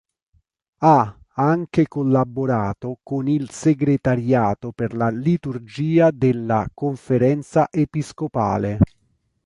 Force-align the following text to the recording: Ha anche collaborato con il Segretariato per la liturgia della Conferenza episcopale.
Ha 0.79 1.15
anche 1.35 1.87
collaborato 1.87 2.97
con 3.03 3.27
il 3.27 3.51
Segretariato 3.51 4.71
per 4.71 4.95
la 4.95 5.09
liturgia 5.09 6.09
della 6.09 6.67
Conferenza 6.73 7.67
episcopale. 7.69 8.79